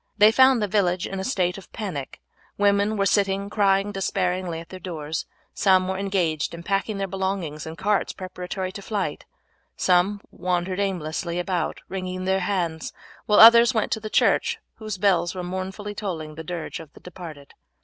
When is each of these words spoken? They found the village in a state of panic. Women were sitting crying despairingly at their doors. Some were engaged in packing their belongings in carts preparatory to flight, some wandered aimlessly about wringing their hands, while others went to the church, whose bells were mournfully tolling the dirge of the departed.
They 0.17 0.31
found 0.31 0.63
the 0.63 0.67
village 0.67 1.05
in 1.05 1.19
a 1.19 1.23
state 1.23 1.59
of 1.59 1.71
panic. 1.73 2.21
Women 2.57 2.97
were 2.97 3.05
sitting 3.05 3.51
crying 3.51 3.91
despairingly 3.91 4.59
at 4.59 4.69
their 4.69 4.79
doors. 4.79 5.27
Some 5.53 5.87
were 5.87 5.99
engaged 5.99 6.55
in 6.55 6.63
packing 6.63 6.97
their 6.97 7.07
belongings 7.07 7.67
in 7.67 7.75
carts 7.75 8.11
preparatory 8.11 8.71
to 8.71 8.81
flight, 8.81 9.25
some 9.77 10.19
wandered 10.31 10.79
aimlessly 10.79 11.37
about 11.37 11.81
wringing 11.87 12.25
their 12.25 12.39
hands, 12.39 12.91
while 13.27 13.39
others 13.39 13.75
went 13.75 13.91
to 13.91 13.99
the 13.99 14.09
church, 14.09 14.57
whose 14.77 14.97
bells 14.97 15.35
were 15.35 15.43
mournfully 15.43 15.93
tolling 15.93 16.33
the 16.33 16.43
dirge 16.43 16.79
of 16.79 16.91
the 16.93 16.99
departed. 16.99 17.53